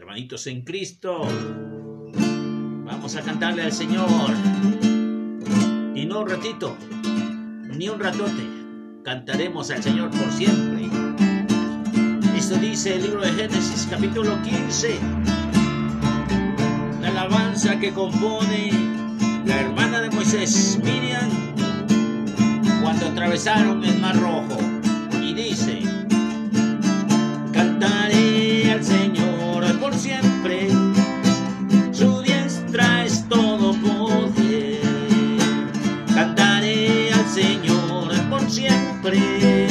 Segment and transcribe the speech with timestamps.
[0.00, 1.28] Hermanitos en Cristo,
[2.86, 4.30] vamos a cantarle al Señor.
[5.94, 6.74] Y no un ratito,
[7.76, 8.42] ni un ratote,
[9.04, 10.88] cantaremos al Señor por siempre.
[12.34, 14.98] Esto dice el libro de Génesis capítulo 15.
[17.02, 18.70] La alabanza que compone
[19.44, 21.28] la hermana de Moisés, Miriam,
[22.82, 24.58] cuando atravesaron el Mar Rojo.
[25.22, 25.89] Y dice,
[30.00, 30.68] siempre,
[31.92, 34.80] su diestra es todo poder.
[36.14, 39.69] Cantaré al Señor por siempre,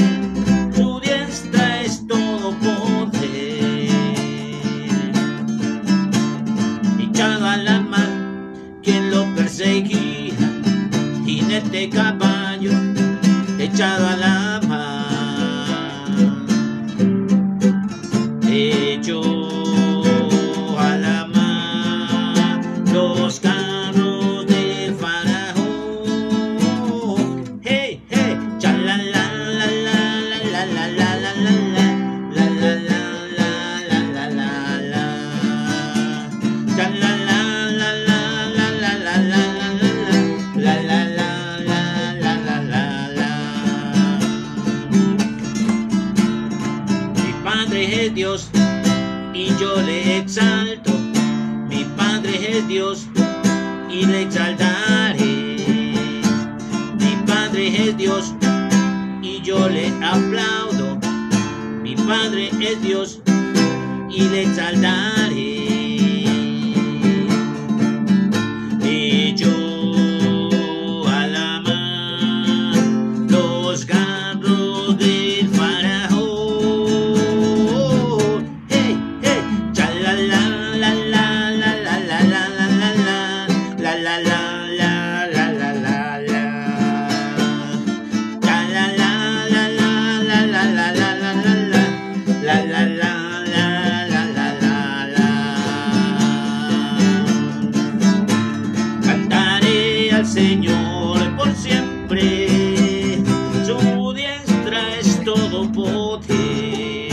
[100.19, 103.23] al Señor por siempre,
[103.65, 107.07] su diestra es todo poder.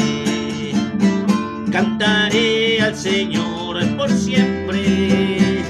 [1.70, 5.62] Cantaré al Señor por siempre,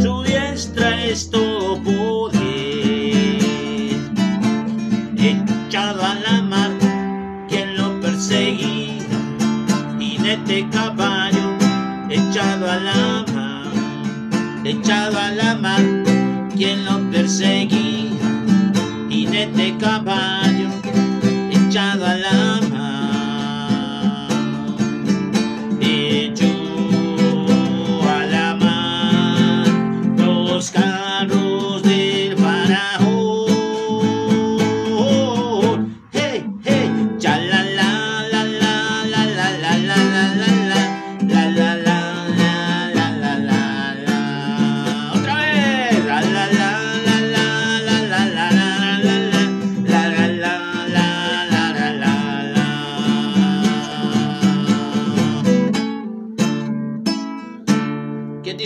[0.00, 2.36] su diestra es todo poder.
[5.18, 6.70] Echado a la mar,
[7.48, 9.02] quien lo perseguía,
[9.98, 11.50] jinete caballo,
[12.10, 13.72] echado a la mar,
[14.64, 16.05] echado a la mar,
[16.56, 18.16] quien lo perseguía,
[19.10, 20.45] jinete caballo,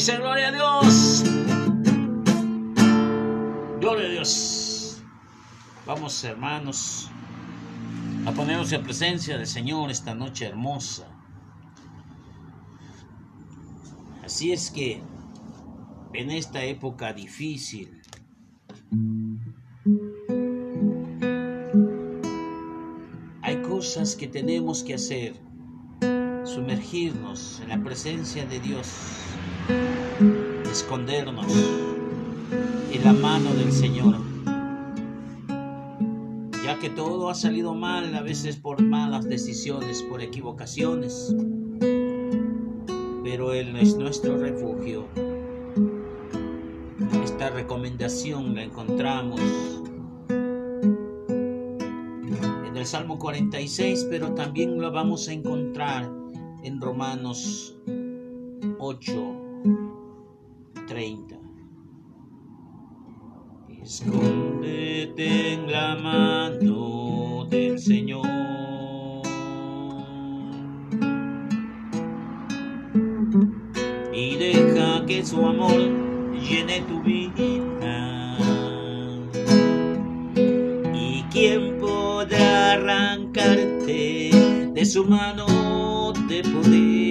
[0.00, 1.24] dice gloria a Dios?
[3.80, 5.02] Gloria a Dios.
[5.84, 7.10] Vamos, hermanos,
[8.24, 11.06] a ponernos en presencia del Señor esta noche hermosa.
[14.24, 15.02] Así es que
[16.14, 18.00] en esta época difícil,
[23.42, 25.49] hay cosas que tenemos que hacer.
[26.54, 28.88] Sumergirnos en la presencia de Dios,
[30.68, 31.46] escondernos
[32.92, 34.16] en la mano del Señor.
[36.64, 41.32] Ya que todo ha salido mal, a veces por malas decisiones, por equivocaciones.
[43.22, 45.06] Pero Él es nuestro refugio.
[47.22, 49.40] Esta recomendación la encontramos
[52.66, 56.19] en el Salmo 46, pero también la vamos a encontrar
[56.62, 57.76] en Romanos
[58.78, 59.12] 8,
[60.86, 61.38] 30.
[63.82, 68.26] Escóndete en la mano del Señor.
[74.12, 75.78] Y deja que su amor
[76.34, 78.36] llene tu vida.
[80.94, 84.30] ¿Y quién podrá arrancarte
[84.74, 85.59] de su mano
[86.30, 87.09] de poder?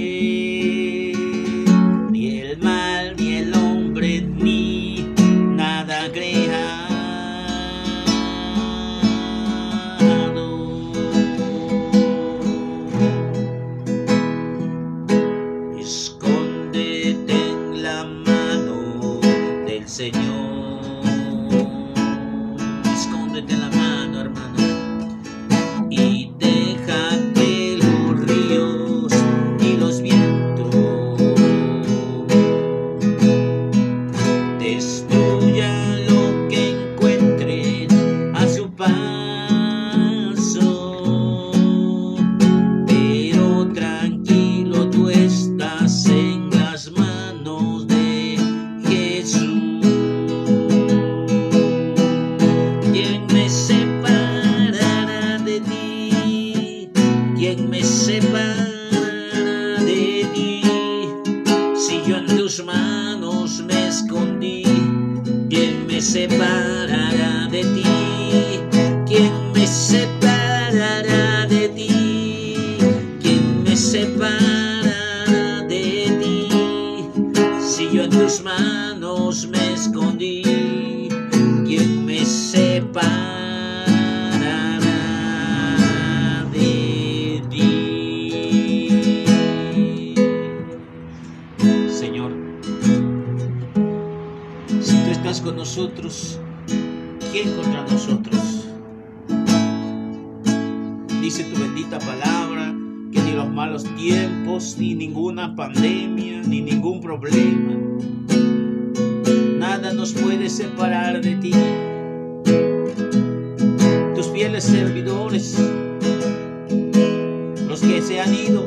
[117.81, 118.65] Los que se han ido,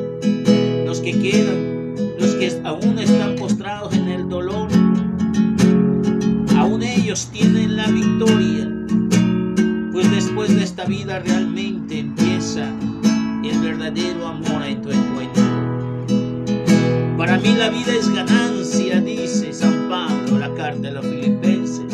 [0.85, 4.67] los que quedan, los que aún están postrados en el dolor,
[6.57, 8.71] aún ellos tienen la victoria,
[9.91, 12.67] pues después de esta vida realmente empieza
[13.43, 15.43] el verdadero amor en tu encuentro.
[17.15, 21.93] Para mí la vida es ganancia, dice San Pablo, la carta de los filipenses.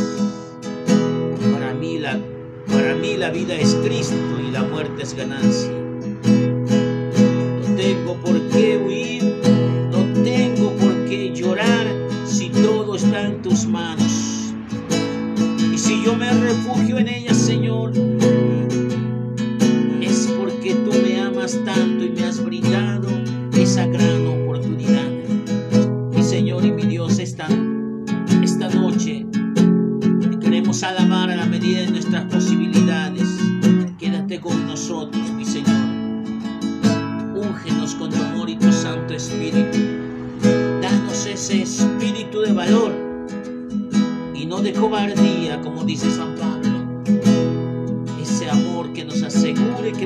[1.53, 2.17] Para mí la,
[2.67, 5.58] para mí la vida es Cristo y la muerte es ganancia.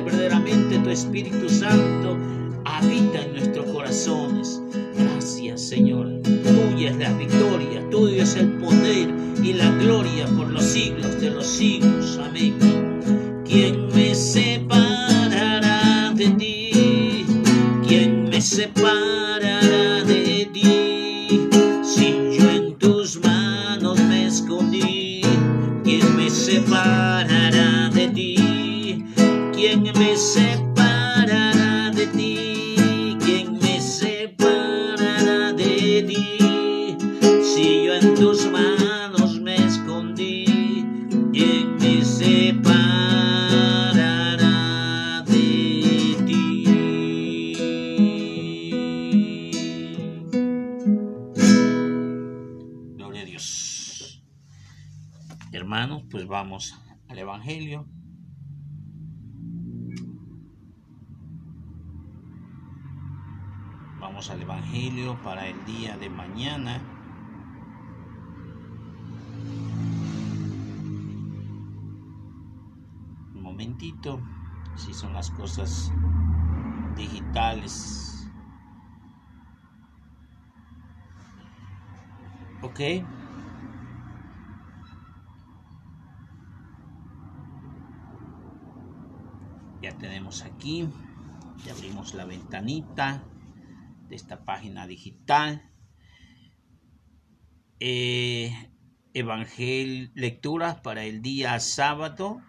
[0.04, 2.16] Verdaderamente tu Espíritu Santo
[2.64, 4.60] habita en nuestros corazones.
[4.96, 6.08] Gracias, Señor.
[6.22, 9.08] Tuya es la victoria, tuyo es el poder
[9.42, 12.18] y la gloria por los siglos de los siglos.
[12.22, 12.83] Amén.
[64.30, 66.80] Al Evangelio para el día de mañana.
[73.34, 74.18] Un momentito,
[74.76, 75.92] si son las cosas
[76.96, 78.26] digitales.
[82.62, 82.80] Ok.
[89.82, 90.88] Ya tenemos aquí,
[91.66, 93.22] ya abrimos la ventanita
[94.08, 95.70] de esta página digital.
[97.80, 98.52] Eh,
[99.12, 102.40] Evangel lecturas para el día sábado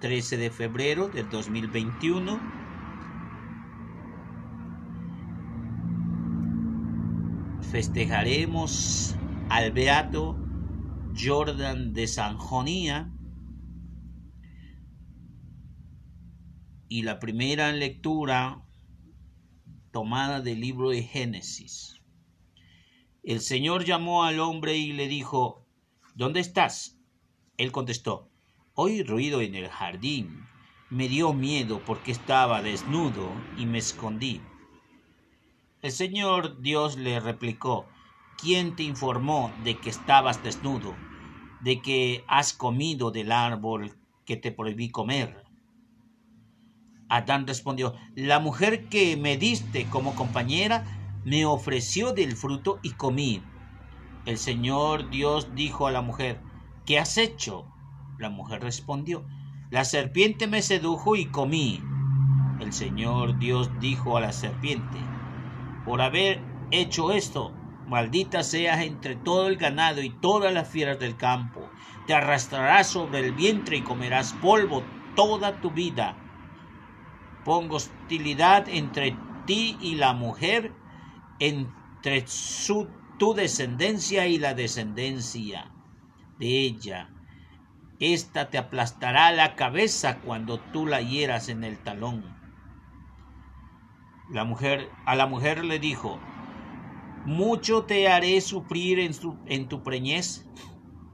[0.00, 2.40] 13 de febrero del 2021.
[7.60, 9.16] Festejaremos
[9.50, 10.38] al beato
[11.14, 13.12] Jordan de Sanjonía
[16.88, 18.67] y la primera lectura
[19.98, 22.00] tomada del libro de Génesis.
[23.24, 25.66] El Señor llamó al hombre y le dijo,
[26.14, 27.00] ¿Dónde estás?
[27.56, 28.30] Él contestó,
[28.74, 30.46] Oí ruido en el jardín.
[30.88, 34.40] Me dio miedo porque estaba desnudo y me escondí.
[35.82, 37.88] El Señor Dios le replicó,
[38.40, 40.94] ¿quién te informó de que estabas desnudo,
[41.60, 45.47] de que has comido del árbol que te prohibí comer?
[47.08, 50.84] Adán respondió, la mujer que me diste como compañera
[51.24, 53.42] me ofreció del fruto y comí.
[54.26, 56.40] El Señor Dios dijo a la mujer,
[56.84, 57.64] ¿qué has hecho?
[58.18, 59.24] La mujer respondió,
[59.70, 61.80] la serpiente me sedujo y comí.
[62.60, 64.98] El Señor Dios dijo a la serpiente,
[65.84, 67.52] por haber hecho esto,
[67.86, 71.70] maldita seas entre todo el ganado y todas las fieras del campo.
[72.06, 74.82] Te arrastrarás sobre el vientre y comerás polvo
[75.14, 76.27] toda tu vida.
[77.48, 80.70] Pongo hostilidad entre ti y la mujer,
[81.38, 82.26] entre
[83.18, 85.72] tu descendencia y la descendencia
[86.38, 87.08] de ella.
[88.00, 92.22] Esta te aplastará la cabeza cuando tú la hieras en el talón.
[94.30, 96.18] La mujer, a la mujer le dijo,
[97.24, 99.12] mucho te haré sufrir en,
[99.46, 100.44] en tu preñez,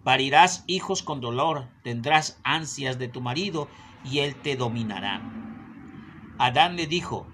[0.02, 3.68] parirás hijos con dolor, tendrás ansias de tu marido
[4.02, 5.43] y él te dominará.
[6.38, 7.26] Adán le dijo,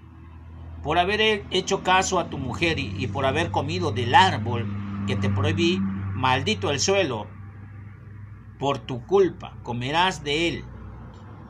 [0.83, 4.67] por haber hecho caso a tu mujer y, por haber comido del árbol
[5.07, 7.27] que te prohibí, maldito el suelo.
[8.59, 10.65] Por tu culpa comerás de él.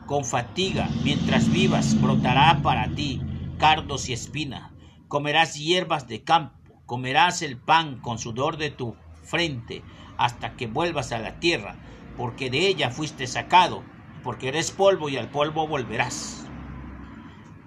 [0.06, 3.22] Con fatiga, mientras vivas, brotará para ti
[3.58, 4.72] cardos y espinas.
[5.08, 9.82] Comerás hierbas de campo, comerás el pan con sudor de tu frente
[10.18, 11.76] hasta que vuelvas a la tierra,
[12.16, 13.82] porque de ella fuiste sacado,
[14.22, 16.41] porque eres polvo y al polvo volverás.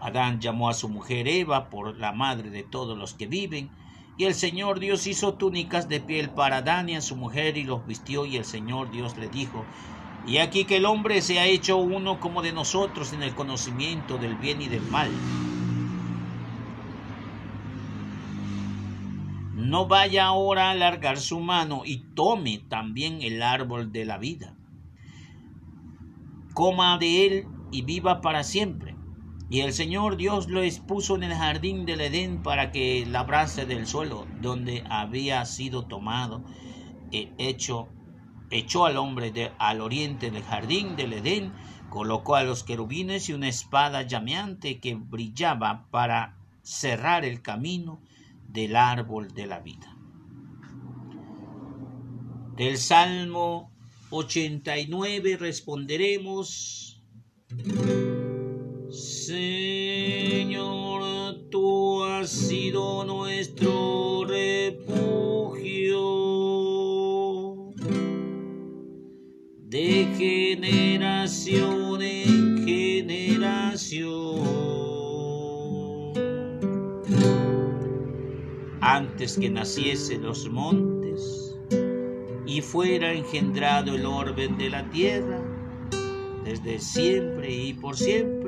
[0.05, 3.69] Adán llamó a su mujer Eva por la madre de todos los que viven,
[4.17, 7.63] y el Señor Dios hizo túnicas de piel para Adán y a su mujer y
[7.63, 9.65] los vistió, y el Señor Dios le dijo,
[10.27, 14.17] y aquí que el hombre se ha hecho uno como de nosotros en el conocimiento
[14.17, 15.09] del bien y del mal.
[19.55, 24.55] No vaya ahora a alargar su mano y tome también el árbol de la vida.
[26.53, 28.94] Coma de él y viva para siempre.
[29.49, 33.85] Y el Señor Dios lo expuso en el jardín del Edén para que labrase del
[33.85, 36.43] suelo donde había sido tomado,
[37.11, 37.87] e hecho,
[38.49, 41.53] echó al hombre al oriente del jardín del Edén,
[41.89, 48.01] colocó a los querubines y una espada llameante que brillaba para cerrar el camino
[48.47, 49.95] del árbol de la vida.
[52.55, 53.71] Del Salmo
[54.09, 57.01] 89 responderemos.
[59.25, 61.01] Señor,
[61.49, 64.85] tú has sido nuestro refugio
[69.57, 74.05] de generación en generación.
[78.79, 81.57] Antes que naciesen los montes
[82.45, 85.41] y fuera engendrado el orden de la tierra,
[86.43, 88.44] desde siempre y por siempre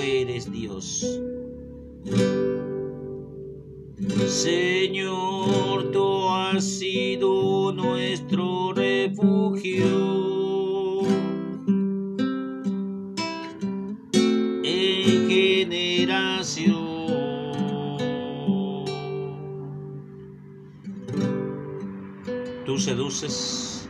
[0.00, 1.20] eres Dios.
[4.26, 9.84] Señor, tú has sido nuestro refugio.
[14.64, 16.82] En generación.
[22.66, 23.88] Tú seduces,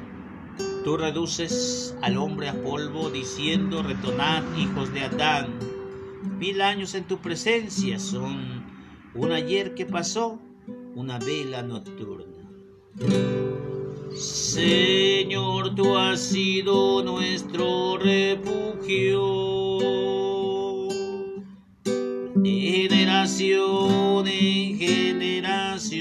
[0.85, 5.72] tú reduces al hombre a polvo diciendo, retonad, hijos de Adán
[6.43, 8.65] Mil años en tu presencia son
[9.15, 10.41] un ayer que pasó,
[10.97, 12.51] una vela nocturna.
[14.13, 19.21] Señor, tú has sido nuestro refugio.
[22.43, 25.93] Generación en generación.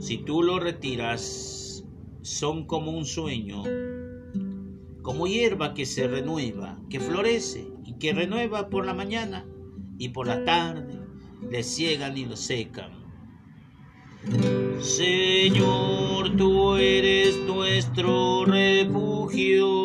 [0.00, 1.82] Si tú lo retiras,
[2.20, 3.62] son como un sueño
[5.02, 9.46] como hierba que se renueva, que florece y que renueva por la mañana
[9.98, 10.98] y por la tarde,
[11.50, 13.00] le ciegan y lo secan.
[14.80, 19.84] Señor, tú eres nuestro refugio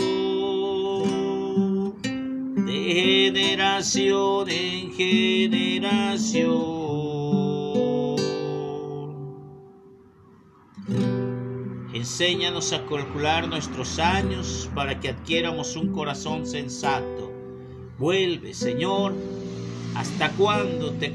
[2.65, 6.85] de generación en generación.
[11.96, 17.32] Enséñanos a calcular nuestros años para que adquiéramos un corazón sensato.
[17.98, 19.16] Vuelve, Señor,
[19.96, 21.14] ¿hasta cuándo te,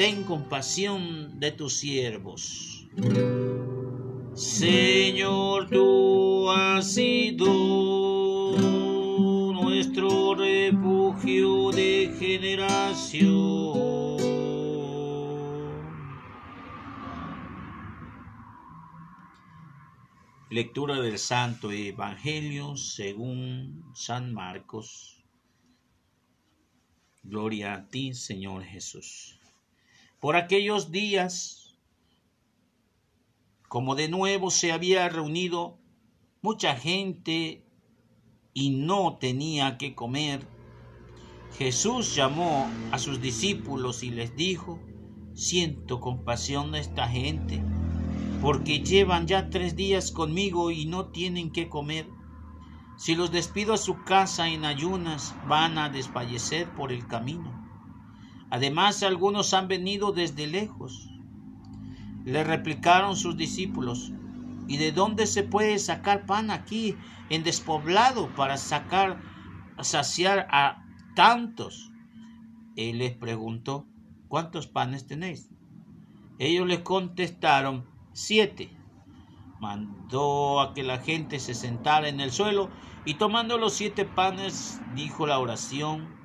[0.00, 2.88] ten compasión de tus siervos.
[4.32, 7.46] Señor, tú has sido
[9.52, 13.89] nuestro refugio de generación.
[20.50, 25.22] Lectura del Santo Evangelio según San Marcos.
[27.22, 29.38] Gloria a ti, Señor Jesús.
[30.18, 31.76] Por aquellos días,
[33.68, 35.78] como de nuevo se había reunido
[36.42, 37.64] mucha gente
[38.52, 40.48] y no tenía que comer,
[41.58, 44.80] Jesús llamó a sus discípulos y les dijo,
[45.32, 47.62] siento compasión de esta gente
[48.40, 52.08] porque llevan ya tres días conmigo y no tienen qué comer.
[52.96, 57.66] Si los despido a su casa en ayunas, van a desfallecer por el camino.
[58.50, 61.08] Además, algunos han venido desde lejos.
[62.24, 64.12] Le replicaron sus discípulos,
[64.68, 66.96] ¿y de dónde se puede sacar pan aquí
[67.28, 69.20] en despoblado para sacar,
[69.80, 71.90] saciar a tantos?
[72.76, 73.86] Él les preguntó,
[74.28, 75.50] ¿cuántos panes tenéis?
[76.38, 78.70] Ellos le contestaron, 7.
[79.60, 82.70] Mandó a que la gente se sentara en el suelo
[83.04, 86.20] y tomando los siete panes dijo la oración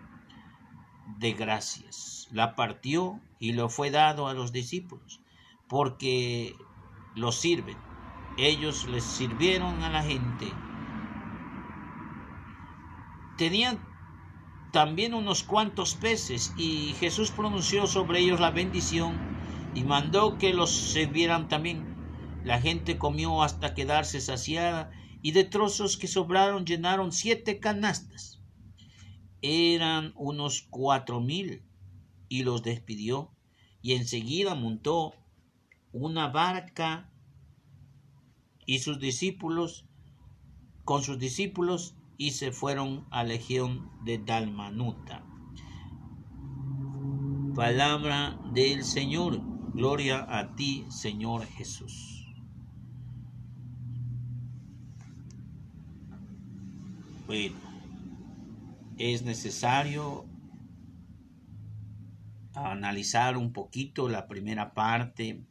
[1.20, 2.28] de gracias.
[2.32, 5.22] La partió y lo fue dado a los discípulos
[5.68, 6.56] porque
[7.14, 7.78] lo sirven.
[8.38, 10.62] Ellos les sirvieron a la gente.
[13.38, 13.80] Tenían
[14.72, 19.35] también unos cuantos peces y Jesús pronunció sobre ellos la bendición
[19.76, 21.86] y mandó que los sirvieran también.
[22.44, 28.42] La gente comió hasta quedarse saciada y de trozos que sobraron llenaron siete canastas.
[29.42, 31.64] Eran unos cuatro mil
[32.30, 33.32] y los despidió
[33.82, 35.14] y enseguida montó
[35.92, 37.12] una barca
[38.66, 39.86] y sus discípulos
[40.86, 45.26] con sus discípulos y se fueron a legión de Dalmanuta.
[47.56, 49.55] Palabra del Señor.
[49.76, 52.26] Gloria a ti, Señor Jesús.
[57.28, 57.58] Bueno,
[58.98, 60.26] es necesario
[62.54, 65.44] analizar un poquito la primera parte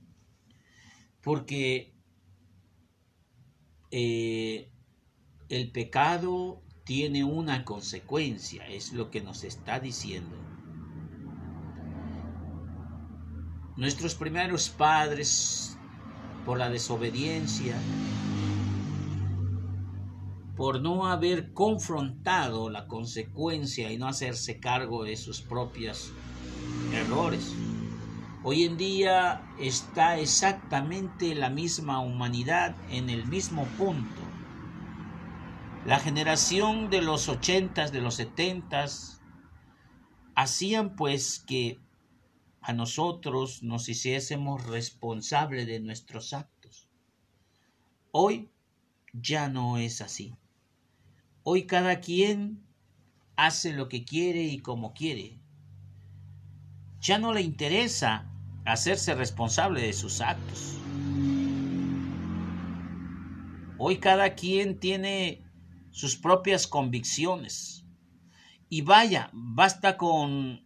[1.20, 1.92] porque
[3.90, 4.70] eh,
[5.50, 10.53] el pecado tiene una consecuencia, es lo que nos está diciendo.
[13.76, 15.76] Nuestros primeros padres,
[16.46, 17.74] por la desobediencia,
[20.56, 26.12] por no haber confrontado la consecuencia y no hacerse cargo de sus propios
[26.92, 27.52] errores.
[28.44, 34.20] Hoy en día está exactamente la misma humanidad en el mismo punto.
[35.84, 39.20] La generación de los ochentas, de los setentas,
[40.36, 41.83] hacían pues que
[42.66, 46.88] a nosotros nos hiciésemos responsables de nuestros actos.
[48.10, 48.50] Hoy
[49.12, 50.34] ya no es así.
[51.42, 52.64] Hoy cada quien
[53.36, 55.38] hace lo que quiere y como quiere.
[57.02, 58.32] Ya no le interesa
[58.64, 60.78] hacerse responsable de sus actos.
[63.76, 65.44] Hoy cada quien tiene
[65.90, 67.84] sus propias convicciones.
[68.70, 70.63] Y vaya, basta con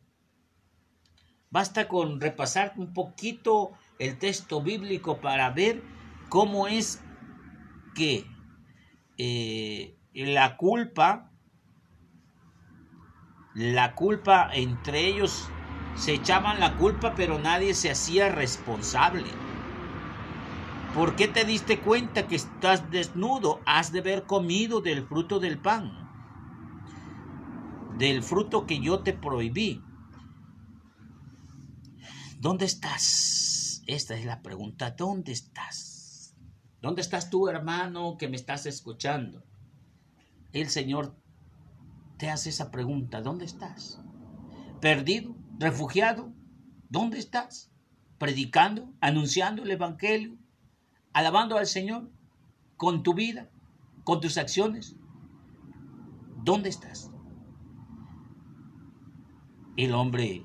[1.50, 5.82] Basta con repasar un poquito el texto bíblico para ver
[6.28, 7.02] cómo es
[7.94, 8.26] que
[9.16, 11.30] eh, la culpa,
[13.54, 15.48] la culpa entre ellos
[15.96, 19.24] se echaban la culpa, pero nadie se hacía responsable.
[20.94, 23.60] ¿Por qué te diste cuenta que estás desnudo?
[23.66, 25.92] Has de haber comido del fruto del pan,
[27.98, 29.82] del fruto que yo te prohibí.
[32.40, 33.82] ¿Dónde estás?
[33.88, 34.92] Esta es la pregunta.
[34.92, 36.36] ¿Dónde estás?
[36.80, 39.42] ¿Dónde estás tú, hermano, que me estás escuchando?
[40.52, 41.16] El Señor
[42.16, 43.22] te hace esa pregunta.
[43.22, 44.00] ¿Dónde estás?
[44.80, 45.34] ¿Perdido?
[45.58, 46.32] ¿Refugiado?
[46.88, 47.72] ¿Dónde estás?
[48.18, 48.94] ¿Predicando?
[49.00, 50.38] ¿Anunciando el Evangelio?
[51.12, 52.08] ¿Alabando al Señor?
[52.76, 53.50] ¿Con tu vida?
[54.04, 54.94] ¿Con tus acciones?
[56.44, 57.10] ¿Dónde estás?
[59.76, 60.44] El hombre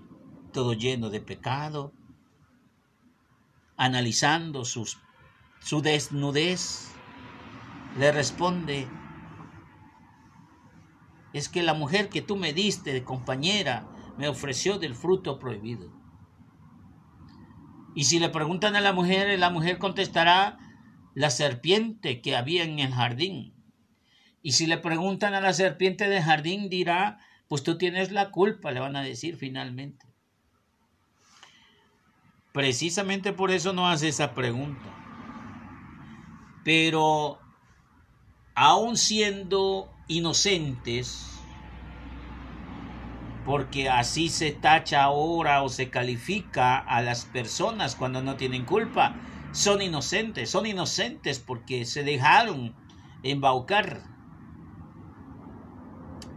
[0.53, 1.91] todo lleno de pecado,
[3.75, 6.93] analizando su desnudez,
[7.97, 8.87] le responde,
[11.33, 15.91] es que la mujer que tú me diste de compañera me ofreció del fruto prohibido.
[17.95, 20.57] Y si le preguntan a la mujer, la mujer contestará
[21.13, 23.53] la serpiente que había en el jardín.
[24.41, 28.71] Y si le preguntan a la serpiente del jardín, dirá, pues tú tienes la culpa,
[28.71, 30.12] le van a decir finalmente.
[32.53, 34.87] Precisamente por eso no hace esa pregunta.
[36.63, 37.39] Pero
[38.53, 41.31] aun siendo inocentes,
[43.43, 49.17] porque así se tacha ahora o se califica a las personas cuando no tienen culpa,
[49.51, 52.75] son inocentes, son inocentes porque se dejaron
[53.23, 54.03] embaucar.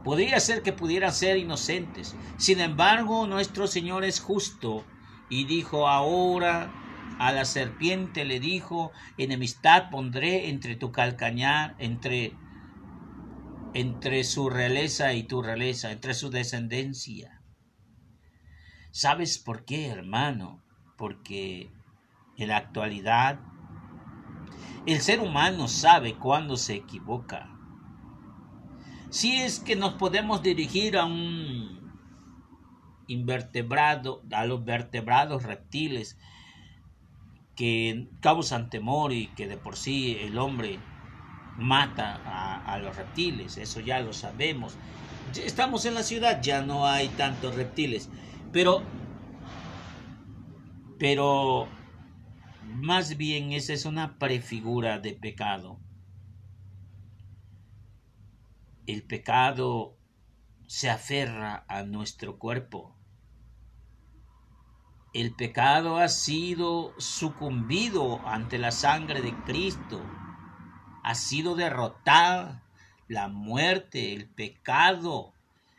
[0.02, 2.16] Podría ser que pudieran ser inocentes.
[2.38, 4.84] Sin embargo, nuestro Señor es justo
[5.28, 6.72] y dijo ahora
[7.18, 12.34] a la serpiente le dijo, enemistad pondré entre tu calcañar, entre,
[13.74, 17.40] entre su realeza y tu realeza, entre su descendencia.
[18.90, 20.62] ¿Sabes por qué, hermano?
[20.96, 21.70] Porque
[22.36, 23.40] en la actualidad
[24.86, 27.50] el ser humano sabe cuándo se equivoca.
[29.10, 31.85] Si es que nos podemos dirigir a un
[33.06, 36.16] invertebrado, a los vertebrados reptiles
[37.54, 40.78] que causan temor y que de por sí el hombre
[41.56, 42.20] mata
[42.66, 44.76] a, los reptiles, eso ya lo sabemos.
[45.34, 48.10] Estamos en la ciudad, ya no hay tantos reptiles,
[48.52, 48.82] pero,
[50.98, 51.66] pero
[52.66, 55.80] más bien esa es una prefigura de pecado.
[58.86, 59.96] El pecado
[60.66, 62.95] se aferra a nuestro cuerpo
[65.20, 70.02] el pecado ha sido sucumbido ante la sangre de Cristo.
[71.02, 72.62] Ha sido derrotada
[73.08, 75.32] la muerte, el pecado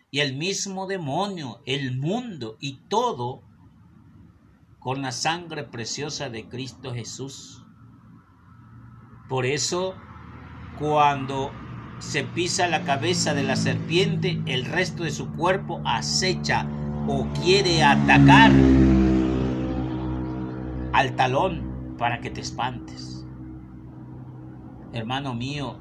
[0.09, 3.43] y el mismo demonio, el mundo y todo
[4.79, 7.63] con la sangre preciosa de Cristo Jesús.
[9.29, 9.93] Por eso,
[10.79, 11.51] cuando
[11.99, 16.65] se pisa la cabeza de la serpiente, el resto de su cuerpo acecha
[17.07, 18.51] o quiere atacar
[20.97, 23.23] al talón para que te espantes.
[24.93, 25.79] Hermano mío,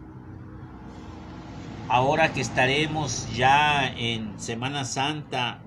[1.89, 5.63] ahora que estaremos ya en Semana Santa,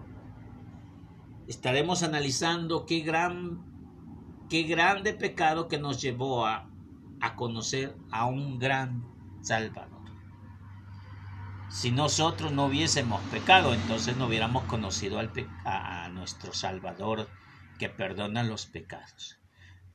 [1.47, 3.65] estaremos analizando qué gran,
[4.49, 6.69] qué grande pecado que nos llevó a,
[7.19, 9.03] a conocer a un gran
[9.41, 9.97] Salvador.
[11.69, 15.31] Si nosotros no hubiésemos pecado, entonces no hubiéramos conocido al
[15.65, 17.27] a, a nuestro Salvador
[17.79, 19.38] que perdona los pecados.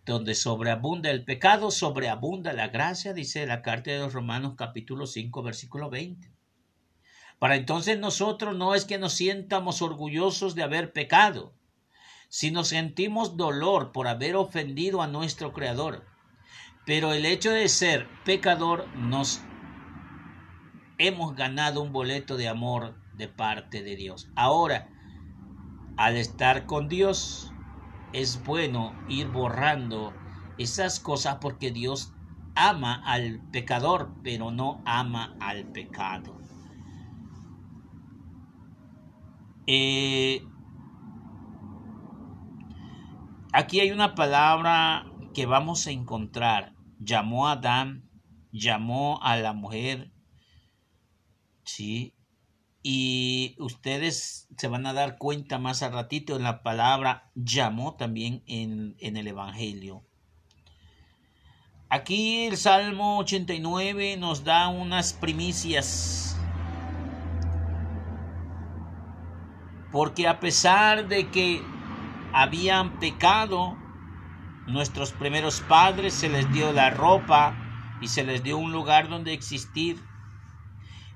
[0.05, 5.43] Donde sobreabunda el pecado, sobreabunda la gracia, dice la carta de los Romanos capítulo 5
[5.43, 6.31] versículo 20.
[7.39, 11.55] Para entonces nosotros no es que nos sientamos orgullosos de haber pecado,
[12.29, 16.05] sino sentimos dolor por haber ofendido a nuestro Creador.
[16.85, 19.41] Pero el hecho de ser pecador nos
[20.99, 24.29] hemos ganado un boleto de amor de parte de Dios.
[24.37, 24.89] Ahora,
[25.97, 27.54] al estar con Dios,
[28.15, 30.15] es bueno ir borrando
[30.57, 32.13] esas cosas porque Dios
[32.55, 36.41] ama al pecador, pero no ama al pecado.
[39.67, 40.41] Eh,
[43.53, 46.75] aquí hay una palabra que vamos a encontrar.
[46.99, 48.11] Llamó a Adán,
[48.53, 50.13] llamó a la mujer,
[51.65, 52.14] ¿sí?
[52.87, 58.43] Y ustedes se van a dar cuenta más al ratito en la palabra llamó también
[58.47, 60.05] en, en el Evangelio.
[61.89, 66.39] Aquí el Salmo 89 nos da unas primicias.
[69.91, 71.63] Porque a pesar de que
[72.35, 73.79] habían pecado,
[74.67, 77.57] nuestros primeros padres se les dio la ropa
[78.03, 80.03] y se les dio un lugar donde existir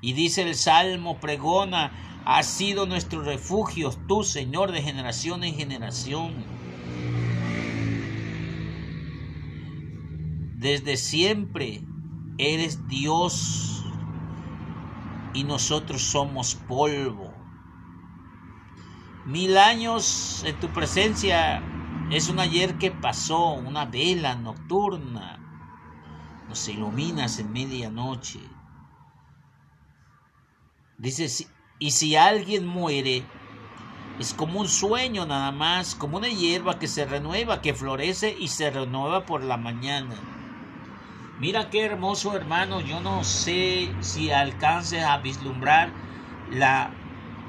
[0.01, 1.93] y dice el Salmo, pregona,
[2.25, 6.45] ha sido nuestro refugio, tú Señor de generación en generación.
[10.57, 11.83] Desde siempre
[12.37, 13.85] eres Dios
[15.35, 17.33] y nosotros somos polvo.
[19.25, 21.63] Mil años en tu presencia
[22.11, 25.39] es un ayer que pasó, una vela nocturna.
[26.49, 28.41] Nos iluminas en medianoche.
[30.99, 31.29] Dice,
[31.79, 33.33] y si alguien muere,
[34.17, 38.49] es como un sueño nada más, como una hierba que se renueva, que florece y
[38.49, 40.29] se renueva por la mañana.
[41.37, 45.97] Mira qué hermoso hermano, yo no sé si alcances a vislumbrar
[46.47, 47.01] la,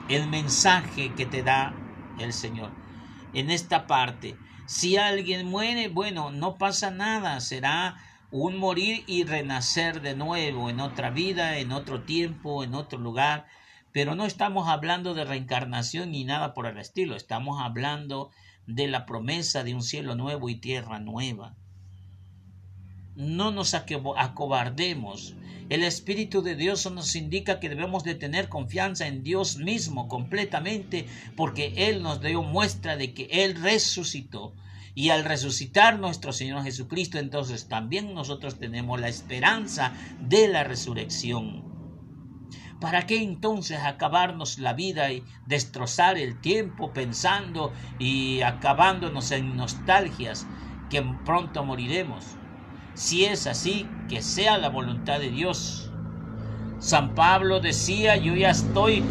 [0.08, 1.82] el mensaje que te da
[2.16, 2.78] el Señor.
[3.32, 7.98] En esta parte, Si alguien muere, bueno, no pasa nada, será
[8.32, 13.48] un morir y renacer de nuevo en otra vida, en otro tiempo, en otro lugar.
[13.92, 18.30] Pero no estamos hablando de reencarnación ni nada por el estilo, estamos hablando
[18.68, 21.56] de la promesa de un cielo nuevo y tierra nueva.
[23.16, 25.36] No nos acobardemos.
[25.70, 31.06] El Espíritu de Dios nos indica que debemos de tener confianza en Dios mismo completamente
[31.36, 34.54] porque Él nos dio muestra de que Él resucitó.
[34.96, 41.70] Y al resucitar nuestro Señor Jesucristo, entonces también nosotros tenemos la esperanza de la resurrección.
[42.80, 50.48] ¿Para qué entonces acabarnos la vida y destrozar el tiempo pensando y acabándonos en nostalgias
[50.90, 52.26] que pronto moriremos?
[52.94, 55.92] Si es así, que sea la voluntad de Dios.
[56.80, 59.04] San Pablo decía, yo ya estoy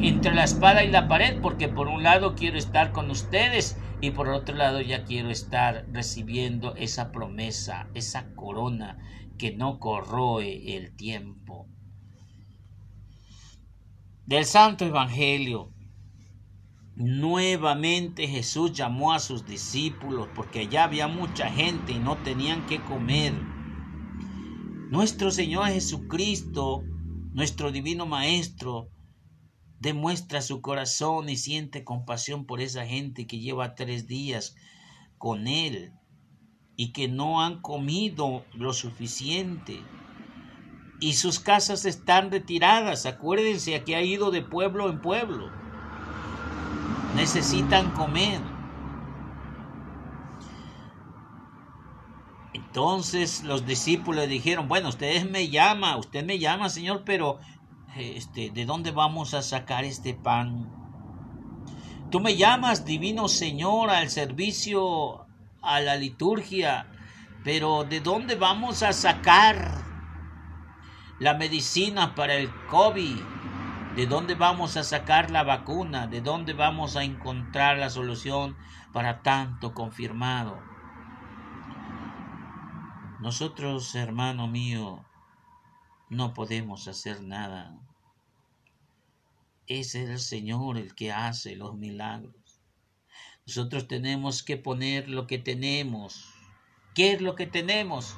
[0.00, 4.10] entre la espada y la pared porque por un lado quiero estar con ustedes y
[4.12, 8.98] por otro lado ya quiero estar recibiendo esa promesa, esa corona
[9.38, 11.66] que no corroe el tiempo.
[14.26, 15.72] Del Santo Evangelio.
[16.96, 22.80] Nuevamente Jesús llamó a sus discípulos porque allá había mucha gente y no tenían que
[22.82, 23.32] comer.
[24.90, 26.82] Nuestro Señor Jesucristo,
[27.32, 28.90] nuestro Divino Maestro,
[29.80, 34.56] demuestra su corazón y siente compasión por esa gente que lleva tres días
[35.18, 35.92] con Él
[36.76, 39.80] y que no han comido lo suficiente.
[41.00, 43.06] Y sus casas están retiradas.
[43.06, 45.50] Acuérdense que ha ido de pueblo en pueblo
[47.14, 48.40] necesitan comer.
[52.52, 57.38] Entonces los discípulos dijeron, bueno, ustedes me llama, usted me llama, Señor, pero
[57.96, 60.70] este, ¿de dónde vamos a sacar este pan?
[62.10, 65.26] Tú me llamas, divino Señor, al servicio,
[65.62, 66.86] a la liturgia,
[67.44, 69.82] pero ¿de dónde vamos a sacar
[71.18, 73.18] la medicina para el COVID?
[73.96, 76.06] ¿De dónde vamos a sacar la vacuna?
[76.06, 78.56] ¿De dónde vamos a encontrar la solución
[78.92, 80.62] para tanto confirmado?
[83.20, 85.07] Nosotros, hermano mío,
[86.10, 87.78] no podemos hacer nada.
[89.66, 92.34] Es el Señor el que hace los milagros.
[93.46, 96.32] Nosotros tenemos que poner lo que tenemos.
[96.94, 98.16] ¿Qué es lo que tenemos?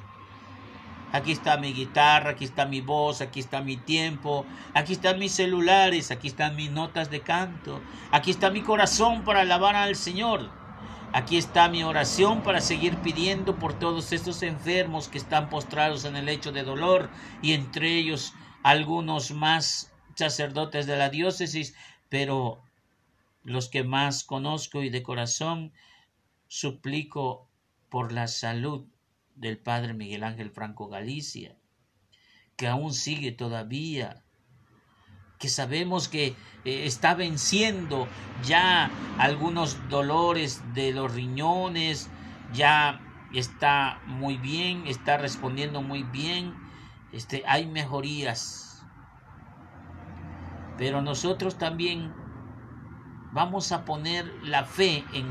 [1.13, 5.33] Aquí está mi guitarra, aquí está mi voz, aquí está mi tiempo, aquí están mis
[5.33, 10.60] celulares, aquí están mis notas de canto, aquí está mi corazón para alabar al Señor.
[11.13, 16.15] Aquí está mi oración para seguir pidiendo por todos estos enfermos que están postrados en
[16.15, 17.09] el lecho de dolor
[17.41, 21.75] y entre ellos algunos más sacerdotes de la diócesis,
[22.07, 22.63] pero
[23.43, 25.73] los que más conozco y de corazón
[26.47, 27.49] suplico
[27.89, 28.87] por la salud
[29.35, 31.57] del padre Miguel Ángel Franco Galicia,
[32.55, 34.23] que aún sigue todavía,
[35.41, 38.07] que sabemos que eh, está venciendo
[38.45, 42.09] ya algunos dolores de los riñones,
[42.53, 43.01] ya
[43.33, 46.53] está muy bien, está respondiendo muy bien,
[47.11, 48.85] este, hay mejorías.
[50.77, 52.13] Pero nosotros también
[53.33, 55.25] vamos a poner la fe en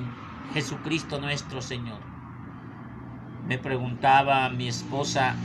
[0.55, 2.01] Jesucristo nuestro Señor.
[3.47, 5.37] Me preguntaba mi esposa,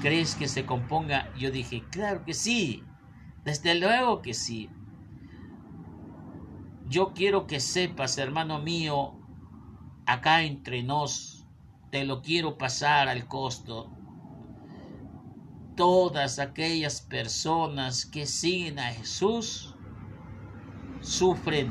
[0.00, 1.28] ¿crees que se componga?
[1.36, 2.84] Yo dije, claro que sí,
[3.44, 4.68] desde luego que sí.
[6.88, 9.14] Yo quiero que sepas, hermano mío,
[10.06, 11.46] acá entre nos,
[11.90, 13.90] te lo quiero pasar al costo.
[15.76, 19.74] Todas aquellas personas que siguen a Jesús
[21.00, 21.70] sufren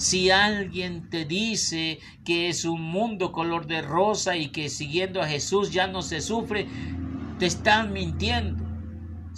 [0.00, 5.26] si alguien te dice que es un mundo color de rosa y que siguiendo a
[5.26, 6.66] Jesús ya no se sufre,
[7.38, 8.69] te están mintiendo.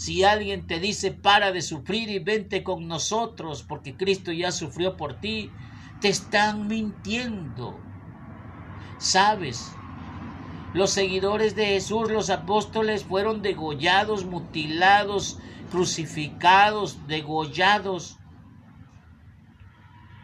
[0.02, 4.96] Si alguien te dice para de sufrir y vente con nosotros porque Cristo ya sufrió
[4.96, 5.52] por ti,
[6.00, 7.78] te están mintiendo.
[8.98, 9.70] ¿Sabes?
[10.74, 15.38] Los seguidores de Jesús, los apóstoles, fueron degollados, mutilados,
[15.70, 18.18] crucificados, degollados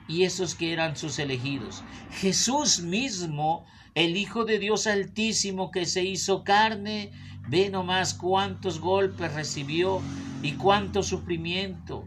[0.09, 1.85] y esos que eran sus elegidos.
[2.11, 3.65] Jesús mismo,
[3.95, 7.13] el Hijo de Dios Altísimo que se hizo carne,
[7.49, 10.01] ve nomás cuántos golpes recibió
[10.43, 12.05] y cuánto sufrimiento.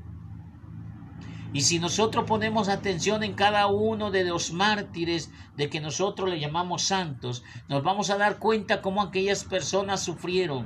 [1.53, 6.39] Y si nosotros ponemos atención en cada uno de los mártires de que nosotros le
[6.39, 10.65] llamamos santos, nos vamos a dar cuenta cómo aquellas personas sufrieron.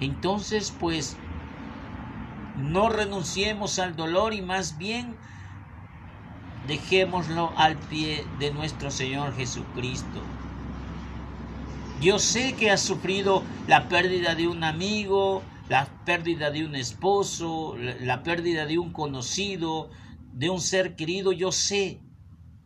[0.00, 1.16] Entonces, pues,
[2.56, 5.16] no renunciemos al dolor y más bien
[6.68, 10.20] dejémoslo al pie de nuestro Señor Jesucristo.
[12.00, 17.76] Yo sé que has sufrido la pérdida de un amigo, la pérdida de un esposo,
[18.00, 19.90] la pérdida de un conocido,
[20.32, 22.00] de un ser querido, yo sé,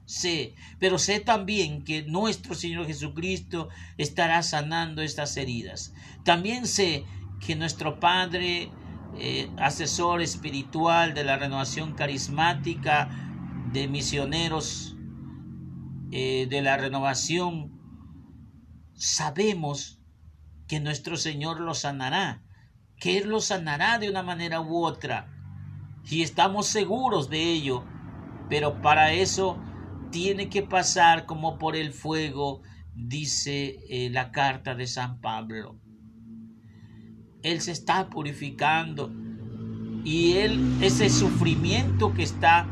[0.07, 5.93] sé, pero sé también que nuestro Señor Jesucristo estará sanando estas heridas.
[6.25, 7.05] También sé
[7.41, 8.71] que nuestro Padre,
[9.19, 13.11] eh, asesor espiritual de la renovación carismática,
[13.73, 14.97] de misioneros
[16.11, 17.78] eh, de la renovación,
[18.99, 20.01] sabemos
[20.67, 22.43] que nuestro Señor lo sanará,
[22.99, 25.33] que Él lo sanará de una manera u otra,
[26.05, 27.85] y estamos seguros de ello,
[28.49, 29.59] pero para eso
[30.11, 32.63] tiene que pasar como por el fuego,
[32.95, 35.79] dice eh, la carta de San Pablo.
[37.43, 39.13] Él se está purificando
[40.05, 42.67] y él ese sufrimiento que está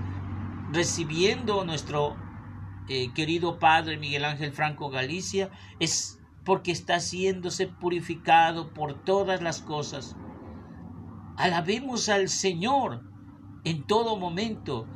[0.72, 2.16] recibiendo nuestro
[2.88, 6.15] eh, querido padre Miguel Ángel Franco Galicia es
[6.46, 10.14] porque está haciéndose purificado por todas las cosas.
[11.36, 13.02] Alabemos al Señor
[13.64, 14.86] en todo momento.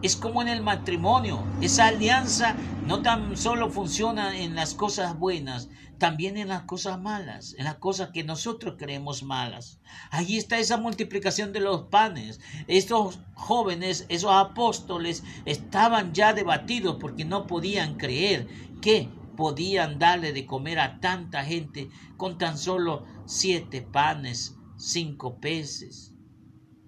[0.00, 1.42] Es como en el matrimonio.
[1.60, 2.54] Esa alianza
[2.86, 7.78] no tan solo funciona en las cosas buenas, también en las cosas malas, en las
[7.78, 9.80] cosas que nosotros creemos malas.
[10.12, 12.40] Allí está esa multiplicación de los panes.
[12.68, 18.46] Estos jóvenes, esos apóstoles, estaban ya debatidos porque no podían creer
[18.80, 19.08] que
[19.38, 26.12] podían darle de comer a tanta gente con tan solo siete panes, cinco peces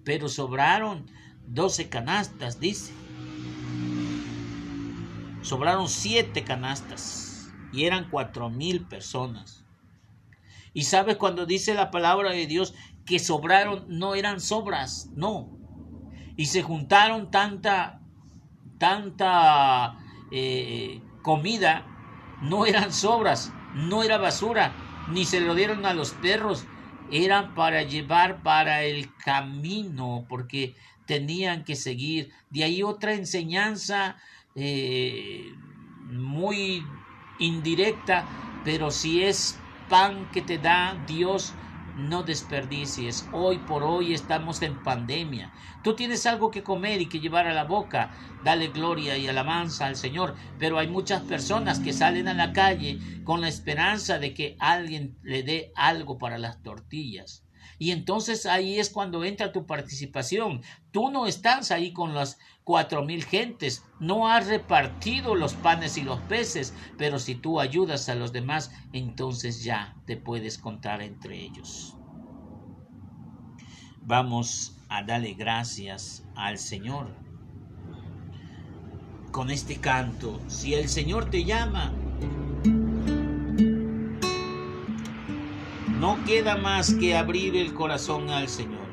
[0.03, 1.05] pero sobraron
[1.47, 2.93] doce canastas, dice.
[5.41, 9.65] Sobraron siete canastas y eran cuatro mil personas.
[10.73, 12.73] Y sabes cuando dice la palabra de Dios
[13.05, 15.49] que sobraron, no eran sobras, no.
[16.37, 18.01] Y se juntaron tanta,
[18.77, 19.97] tanta
[20.31, 21.85] eh, comida,
[22.41, 24.73] no eran sobras, no era basura,
[25.05, 26.65] ni se lo dieron a los perros,
[27.07, 30.75] eran para llevar para el camino, porque
[31.05, 32.33] tenían que seguir.
[32.49, 34.17] De ahí otra enseñanza
[34.55, 35.45] eh,
[36.09, 36.83] muy
[37.37, 38.27] indirecta,
[38.63, 41.60] pero si es pan que te da Dios,
[41.95, 43.27] no desperdicies.
[43.31, 45.53] Hoy por hoy estamos en pandemia.
[45.83, 48.11] Tú tienes algo que comer y que llevar a la boca.
[48.43, 50.35] Dale gloria y alabanza al Señor.
[50.59, 55.17] Pero hay muchas personas que salen a la calle con la esperanza de que alguien
[55.23, 57.43] le dé algo para las tortillas.
[57.81, 60.61] Y entonces ahí es cuando entra tu participación.
[60.91, 62.37] Tú no estás ahí con las
[62.71, 68.07] cuatro mil gentes, no has repartido los panes y los peces, pero si tú ayudas
[68.07, 71.97] a los demás, entonces ya te puedes contar entre ellos.
[74.03, 77.13] Vamos a darle gracias al Señor.
[79.33, 81.93] Con este canto, si el Señor te llama,
[85.99, 88.90] No queda más que abrir el corazón al Señor.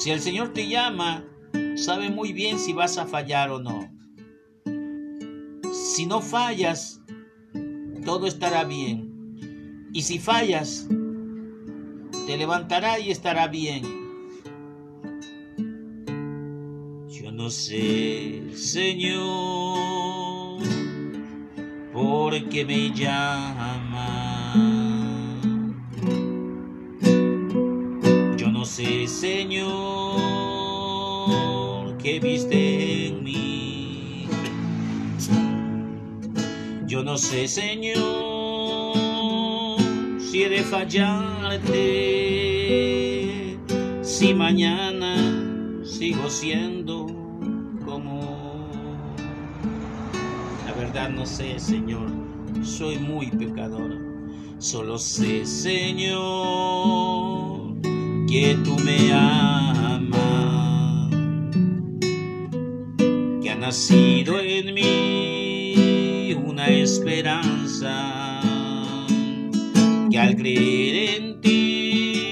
[0.00, 1.26] Si el Señor te llama,
[1.76, 3.92] sabe muy bien si vas a fallar o no.
[5.74, 7.02] Si no fallas,
[8.02, 9.90] todo estará bien.
[9.92, 10.88] Y si fallas,
[12.26, 13.82] te levantará y estará bien.
[17.10, 19.20] Yo no sé, Señor,
[21.92, 24.19] por qué me llama
[29.10, 29.66] Señor,
[31.98, 34.26] que viste en mí.
[36.86, 37.98] Yo no sé, Señor,
[40.18, 41.68] si he de fallarte,
[44.02, 45.16] si mañana
[45.84, 47.06] sigo siendo
[47.84, 48.68] como...
[50.66, 52.08] La verdad no sé, Señor,
[52.62, 53.98] soy muy pecador.
[54.58, 57.29] Solo sé, Señor,
[58.30, 60.20] que tú me amas,
[63.42, 68.40] que ha nacido en mí una esperanza,
[70.08, 72.24] que al creer en ti,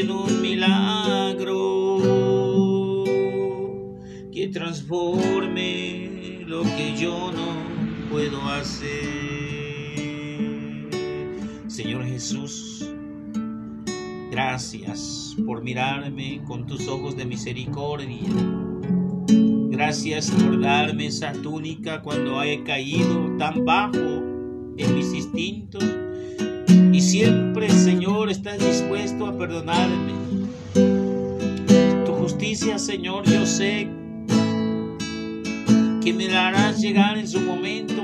[0.00, 2.02] en un milagro,
[4.32, 7.54] que transforme lo que yo no
[8.10, 9.04] puedo hacer.
[11.68, 12.93] Señor Jesús,
[14.34, 18.18] gracias por mirarme con tus ojos de misericordia.
[19.28, 24.24] Gracias por darme esa túnica cuando he caído tan bajo
[24.76, 25.84] en mis instintos.
[26.92, 30.14] Y siempre, Señor, estás dispuesto a perdonarme.
[30.74, 33.88] Tu noticia, Señor, yo sé
[36.02, 38.02] que me la harás llegar en su momento,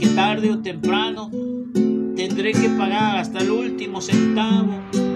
[0.00, 1.30] que tarde o temprano
[2.16, 5.11] tendré que pagar hasta el último centavo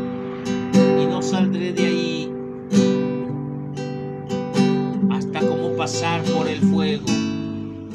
[1.09, 2.33] no saldré de ahí
[5.11, 7.07] hasta como pasar por el fuego.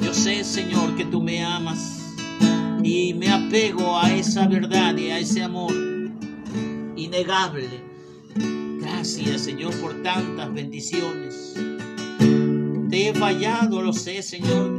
[0.02, 2.16] Yo sé, Señor, que tú me amas
[2.84, 5.74] y me apego a esa verdad y a ese amor
[6.96, 7.70] innegable.
[8.80, 11.56] Gracias, Señor, por tantas bendiciones.
[12.90, 14.70] Te he fallado, lo sé, Señor.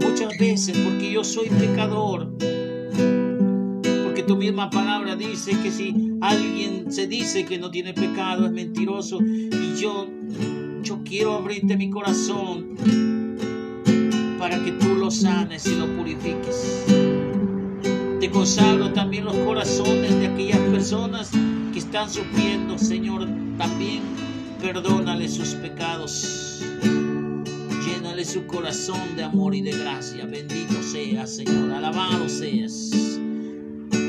[0.00, 2.32] Muchas veces porque yo soy pecador.
[4.28, 9.20] Tu misma palabra dice que si alguien se dice que no tiene pecado es mentiroso.
[9.22, 10.06] Y yo,
[10.82, 12.76] yo quiero abrirte mi corazón
[14.38, 16.84] para que tú lo sanes y lo purifiques.
[18.20, 21.30] Te consagro también los corazones de aquellas personas
[21.72, 23.26] que están sufriendo, Señor,
[23.56, 24.02] también
[24.60, 26.62] perdónale sus pecados.
[27.82, 30.26] Llénale su corazón de amor y de gracia.
[30.26, 31.72] Bendito seas, Señor.
[31.72, 33.07] Alabado seas.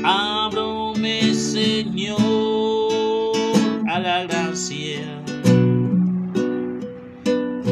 [0.02, 2.18] Ábrome, Señor,
[3.88, 5.22] a la gracia.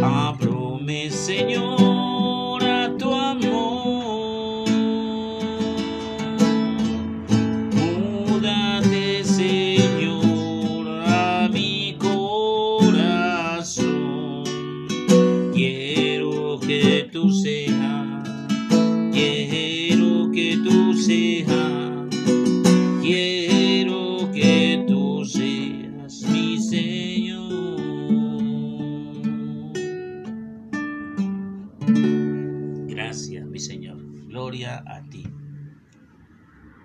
[0.03, 1.88] Ábrome, Señor,